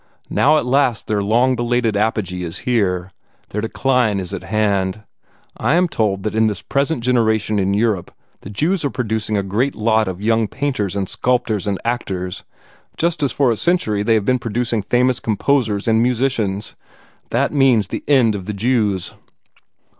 [0.31, 3.11] Now at last their long belated apogee is here;
[3.49, 5.03] their decline is at hand.
[5.57, 8.09] I am told that in this present generation in Europe
[8.41, 12.43] the Jews are producing a great lot of young painters and sculptors and actors,
[12.97, 16.75] just as for a century they have been producing famous composers and musicians.
[17.29, 19.13] That means the end of the Jews!"